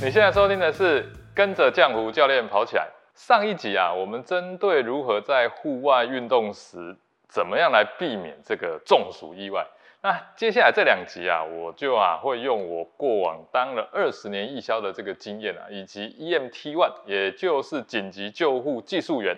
[0.00, 1.04] 你现在收听的是
[1.34, 2.86] 跟着浆糊教练跑起来。
[3.16, 6.96] 上一集啊，我们针对如何在户外运动时，
[7.28, 9.66] 怎么样来避免这个中暑意外。
[10.00, 19.36] 那接下来这两集啊，我就啊会用我过往当了二十年义消的这个经验啊，以及 EMT One，也就是紧急救护技术员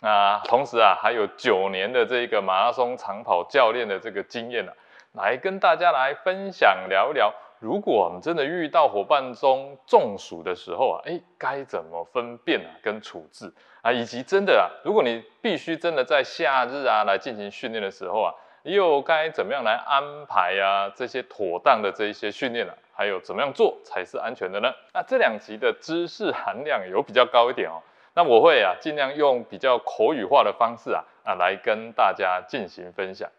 [0.00, 4.72] 啊，同时啊还有九年的这个马拉松长跑教练的这个经验啊，
[5.12, 7.32] 来跟大家来分享聊聊。
[7.60, 13.52] 如果我们真的遇到伙伴中中暑的时候啊，哎，该怎么分辨啊，跟处置
[13.82, 24.72] 啊，以及真的啊，如果你必须真的在夏日啊来进行训练的时候啊，又该怎么样来安排啊这些妥当的这一些训练啊，还有怎么样做才是安全的呢？
[24.94, 27.82] 那这两集的知识含量有比较高一点哦，
[28.14, 33.30] 那我会啊尽量用比较口语化的方式啊啊来跟大家进行分享。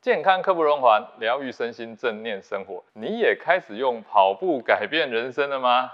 [0.00, 2.84] 健康刻不容缓，疗愈身心，正念生活。
[2.92, 5.90] 你也开始用跑步改变人生了吗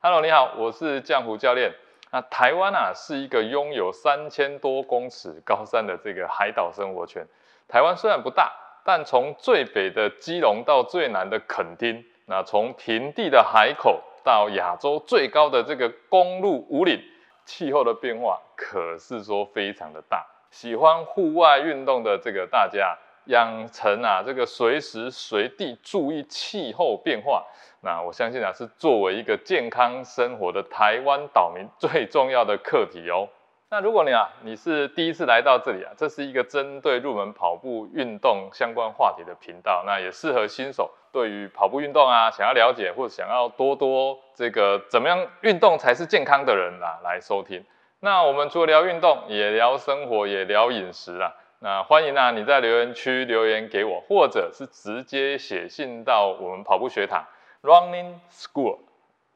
[0.00, 1.72] ？Hello，你好，我是江湖教练。
[2.12, 7.26] 那台湾啊，是一个拥有三千多公尺高山的这个海岛生活圈。
[7.66, 8.52] 台湾虽然不大，
[8.84, 17.02] 但从最北的基隆到最南的垦丁，那从平地的海口到亚洲最高的这个公路五岭，
[17.44, 20.24] 气候的变化可是说非常的大。
[20.52, 22.96] 喜欢户外运动的这个大家。
[23.30, 27.46] 养成啊，这个随时随地注意气候变化，
[27.82, 33.28] 那我相信啊，是作为一个健康生活的台湾岛民最重要的课题哦。
[33.70, 47.64] 那如果你啊，你是第一次来到这里啊，这是一个针对入门跑步运动相关话题的频道，那也适合新手对于跑步运动啊，想要了解或者想要多多这个怎么样运动才是健康的人啊，来收听。
[48.00, 51.32] 那我们除了聊运动，也聊生活，也聊饮食啊。
[51.62, 57.22] 那欢迎啊，你在留言区留言给我，或者是直接写信到我们跑步学堂
[57.60, 58.78] Running School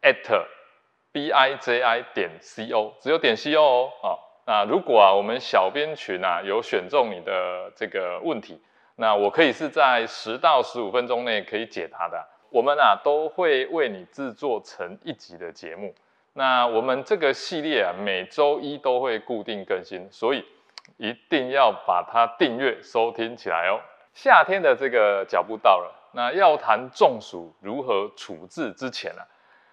[0.01, 0.47] at
[1.13, 4.19] b i j i 点 c o，只有点 c o 哦。
[4.47, 8.59] 那如果啊，我们小编群啊有选中你的这个问题，
[8.97, 12.27] 那我可以是在十到十五分钟内可以解答的。
[12.49, 15.95] 我们啊都会为你制作成一集的节目。
[16.33, 20.43] 那我们这个系列啊，每周一都会固定更新，所以。
[20.97, 23.81] 一定要把它订阅收听起来哦。
[24.13, 29.27] 夏天的这个脚步到了，那要谈中暑如何处置之前啊，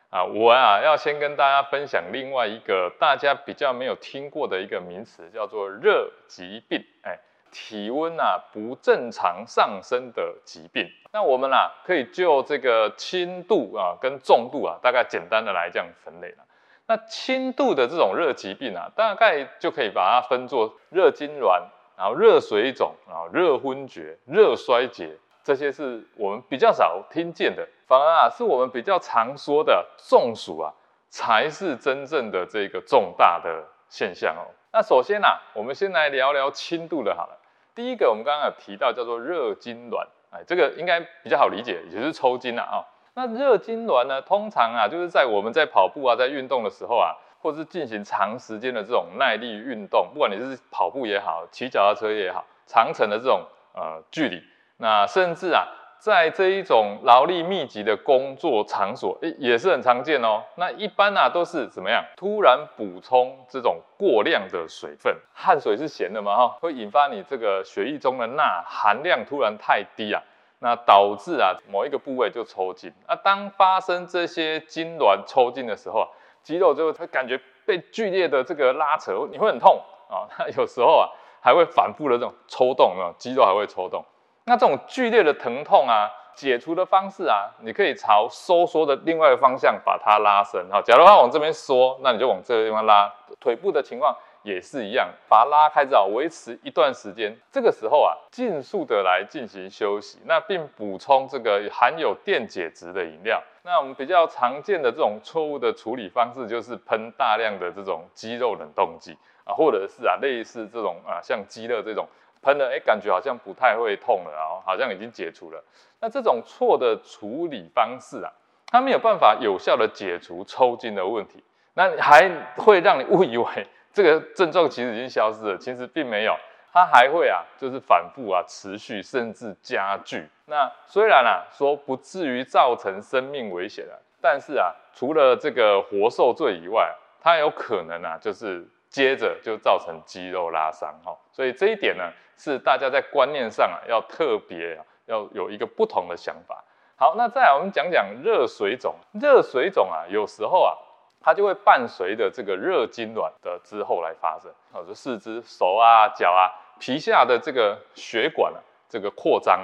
[0.09, 6.83] 啊，我啊要先跟大家分享另外一个大家比较没有听过的一个名词，叫做热疾病。
[7.03, 7.19] 哎，
[7.51, 10.89] 体温啊不正常上升的疾病。
[11.13, 16.45] 那我们啊可以就这个轻度啊跟重度啊，大概简单的来这样分类了。
[16.91, 21.61] 那轻度的这种热疾病啊，大概就可以把它分作热痉挛，
[21.95, 30.73] 然后热水肿，然后热昏厥、热衰竭，这些是我们比较少听见的，反而啊是我们比较常说的中暑啊，
[31.07, 34.43] 才是真正的这个重大的现象哦。
[34.73, 37.39] 那首先啊，我们先来聊聊轻度的好了。
[37.73, 42.83] 第一个我们刚刚有提到叫做热痉挛，哎，这个应该比较好理解，也就是抽筋了啊。
[43.13, 44.21] 那热痉挛呢？
[44.21, 53.41] 通常啊，就是在我们在跑步啊，在运动的时候啊，或是进行长时间的这种耐力运动，不管你是跑步也好，骑脚踏车也好，长程的这种
[53.73, 54.41] 呃距离，
[54.77, 55.67] 那甚至啊，
[55.99, 60.41] 在这一种劳力密集的工作场所，诶，也是很常见哦。
[60.55, 62.01] 那一般啊，都是怎么样？
[62.15, 70.23] 突然补充这种过量的水分，汗水是咸的嘛，哈，会引发你这个血液中的钠含量突然太低啊。
[70.63, 76.07] 那导致啊某一个部位就抽筋，那当发生这些痉挛抽筋的时候啊，
[76.43, 80.29] 肌肉就会感觉被剧烈的这个拉扯，你会很痛啊。
[80.37, 81.09] 那有时候啊
[81.41, 84.05] 还会反复的这种抽动，啊，肌肉还会抽动。
[84.45, 90.63] 那这种剧烈的疼痛啊，解除的方式啊，你可以朝收缩的另外一个方向把它拉伸。
[90.69, 93.11] 哈，假如它往这边缩，那你就往这个地方拉。
[93.39, 94.15] 腿部的情况。
[94.43, 97.35] 也是一样，把它拉开之后，维持一段时间。
[97.51, 103.41] 这个时候啊，尽速的来进行休息，那并补充这个含有电解质的饮料。
[103.63, 112.07] 那我们比较常见的这种错误的处理方式，就是喷大量的这种肌肉冷冻剂啊，或者是啊类似这种啊像肌肉这种
[112.41, 115.63] 喷了，哎，感觉好像不太会痛了，然后好像已经解除了。
[115.99, 118.31] 那这种错的处理方式啊，
[118.65, 121.43] 它没有办法有效的解除抽筋的问题，
[121.75, 122.27] 那还
[122.57, 123.45] 会让你误以为。
[123.93, 126.35] 这个症状其实已经消失了，其实并没有，
[126.71, 130.29] 它还会啊，就是反复啊，持续甚至加剧。
[130.45, 141.17] 那虽然啊说不至于造成生命危险啊，但是啊，除了这个活受罪以外，它有可能啊，就是接着就造成肌肉拉伤哈。
[141.31, 146.63] 所以这一点呢，是大家在观念上啊，要特别要有一个不同的想法。
[146.95, 148.95] 好，那再来我们讲讲热水肿。
[149.13, 150.77] 热水肿啊，有时候啊，
[151.21, 154.51] 它就会伴随着这个热痉挛的之后来发生。
[154.73, 158.59] 啊，就四肢、手啊、脚啊、皮下的这个血管啊，
[158.89, 159.59] 这个扩张，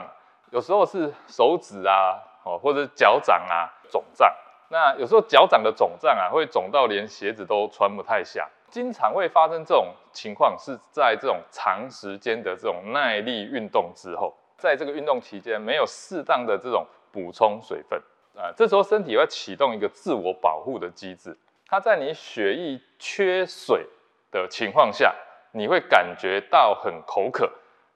[0.52, 4.32] 有时候是手指啊，哦，或者脚掌啊肿胀。
[4.70, 8.48] 那有时候脚掌的肿胀啊，会肿到连鞋子都穿不太下。
[8.70, 17.98] 经常会发生这种情况，是在这种长时间的这种耐力运动之后，在这个运动期间没有适当的这种补充水分
[18.36, 21.36] 啊，这时候身体会启动一个自我保护的机制。
[21.68, 23.86] 它在你血液缺水
[24.32, 25.14] 的情况下，
[25.52, 27.52] 你会感觉到很口渴，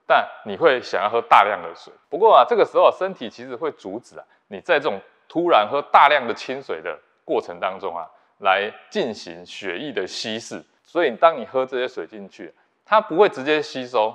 [0.05, 1.93] 但你会想要喝大量的水。
[2.09, 8.05] 不过啊，这个时候身体其实会阻止啊，你在这种突然喝大量的清水的过程当中啊。
[8.43, 12.51] 来进行血液的稀释，所以当你喝这些水进去，
[12.83, 14.09] 它不会直接吸收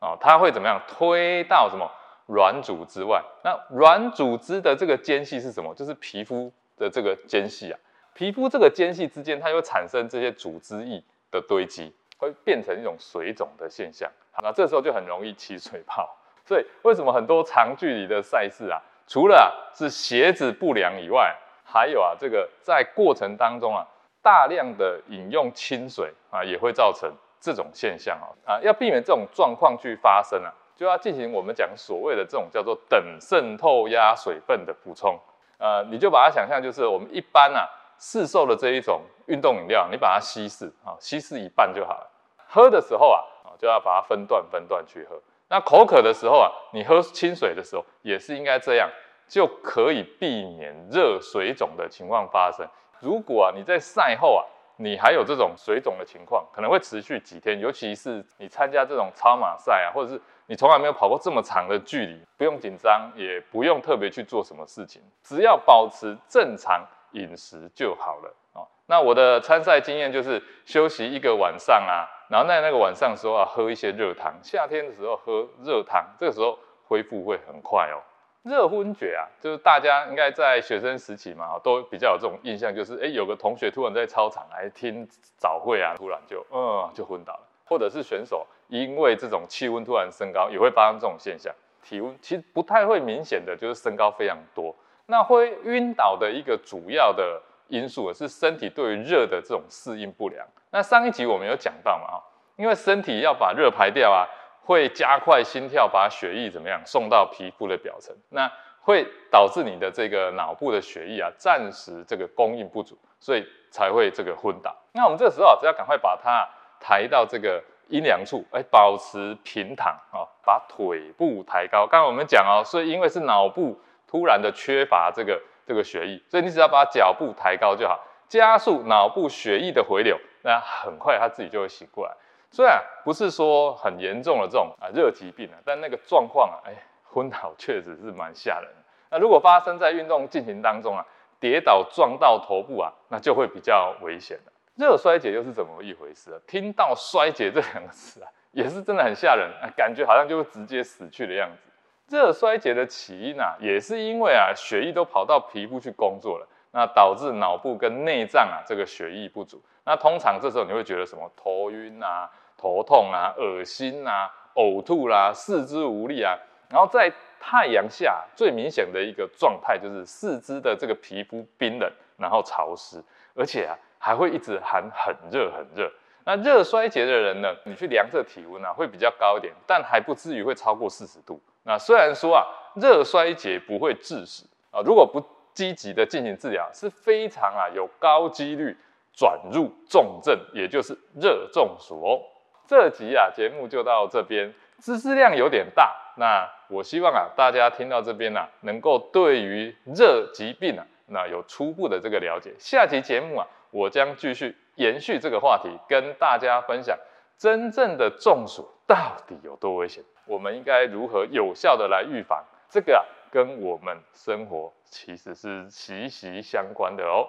[0.00, 1.90] 啊，它会怎么样推到什么
[2.26, 3.24] 软组织外？
[3.42, 5.74] 那软组织的这个间隙是什么？
[5.74, 7.80] 就是皮肤的这个间隙啊。
[8.14, 14.10] 皮肤这个间隙之间，它会产生这些组织液的堆积，会变成一种水肿的现象。
[14.40, 16.16] 那这时候就很容易起水泡。
[16.46, 21.34] 所以为什么很多长距离的赛事啊，除了是鞋子不良以外，
[21.64, 23.84] 还有啊，这个在过程当中啊，
[24.22, 35.18] 大量的饮用清水啊，也会造成这种现象啊啊，要避免这种状况去发生啊，就要进行我们讲所谓的这种叫做等渗透压水分的补充。
[35.56, 37.66] 呃，你就把它想象就是我们一般啊
[37.98, 42.10] 市售的这一种运动饮料，你把它稀释啊，稀释一半就好了。
[42.46, 45.20] 喝的时候啊啊，就要把它分段分段去喝。
[45.48, 48.90] 那口渴的时候啊，你喝清水的时候也是应该这样。
[49.26, 52.64] 就可以避免热水肿的情况发生。
[53.00, 54.44] 如果啊你在赛后啊，
[54.76, 57.58] 你还有这种水肿的情况，可能会持续几天。
[57.58, 68.68] 尤其是你参加这种超马赛啊，或者是你从来没有跑过这么长的距离，不用紧张，也不用特别去做什么事情，只要保持正常饮食就好了哦。
[68.86, 77.98] 那我的参赛经验就是休息一个晚上啊，然后在那个晚上时候啊喝一些热汤，夏天的时候喝热汤，这个时候恢复会很快哦。
[78.42, 85.08] 热昏厥啊，就是大家应该在学生时期嘛，都比较有这种印象，就是哎，有个同学突然在操场来听
[85.38, 91.50] 早会啊，突然就嗯就昏倒了，或者是选手因为这种气温突然升高，也会发生这种现象。
[91.82, 94.76] 体温其实不太会明显的就是升高非常多，
[95.06, 100.46] 那会晕倒的一个主要的因素是身体对于热的这种适应不良。
[100.70, 102.22] 那上一集我们有讲到嘛，
[102.56, 104.26] 因为身体要把热排掉啊。
[104.66, 114.74] 会加快心跳，把血液怎么样送到皮肤的表层，那会导致你的这个脑部的血液啊暂时这个供应不足，所以才会这个昏倒。
[114.92, 116.48] 那我们这个时候，只要赶快把它
[116.80, 121.86] 抬到这个阴凉处，哎，保持平躺啊，把腿部抬高。
[121.86, 123.78] 刚刚我们讲哦，所以因为是脑部
[124.14, 132.14] 突然的缺乏这个这个血液，所以你只要把脚步抬高就好，加速脑部血液的回流，那很快他自己就会醒过来。
[132.48, 136.72] 虽然不是说很严重的这种啊热疾病啊，但那个状况啊，哎，
[137.02, 138.84] 昏倒确实是蛮吓人的。
[139.10, 141.04] 那如果发生在运动进行当中啊，
[141.40, 144.52] 跌倒撞到头部啊，那就会比较危险了。
[144.76, 146.38] 热衰竭又是怎么一回事啊？
[146.46, 151.68] 听到衰竭这两个字啊，也是真的很吓人，感觉好像就会直接死去的样子。
[152.08, 159.62] 热衰竭的起因啊，也是因为啊血液都跑到皮肤去工作了，那导致脑部跟内脏啊这个血液不足。
[159.84, 162.30] 那通常这时候你会觉得什么头晕啊？
[162.56, 166.38] 头痛啊，恶心啊，呕吐啦，四肢无力啊，
[166.70, 173.02] 然后在太阳下最明显的一个状态就是四肢的这个皮肤冰冷，然后潮湿，
[173.34, 175.90] 而且啊还会一直喊很热很热。
[176.24, 181.38] 那热衰竭的人呢，你去量这体温啊会比较高一点，但还不至于会超过四十度。
[181.64, 188.76] 那虽然说啊热衰竭不会致死啊，如果不积极的进行治疗，是非常啊有高几率
[189.12, 192.20] 转入重症，也就是热中暑哦。
[192.66, 195.94] 这集啊节目就到这边，知识量有点大。
[196.16, 202.52] 那我希望啊大家听到这边呢，能够对于热疾病啊，那有初步的这个了解。
[202.58, 206.98] 下集节目啊，我将继续延续这个话题，跟大家分享
[207.38, 212.44] 真正的中暑到底有多危险，我们应该如何有效的来预防。
[212.68, 217.26] 这个啊，跟我们生活其实是息息相关的哦。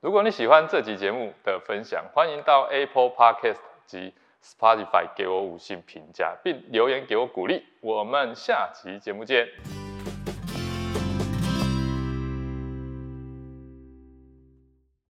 [0.00, 7.64] 如果你喜欢这期节目的分享，欢迎到 Apple Podcast 及 Spotify 给我五星评价，并留言给我鼓励。
[7.80, 9.81] 我们下期节目见。